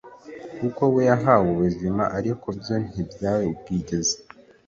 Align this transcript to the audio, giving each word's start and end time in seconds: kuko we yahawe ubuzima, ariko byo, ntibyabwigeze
kuko 0.59 0.81
we 0.93 1.01
yahawe 1.09 1.45
ubuzima, 1.55 2.03
ariko 2.17 2.45
byo, 2.59 2.75
ntibyabwigeze 2.87 4.15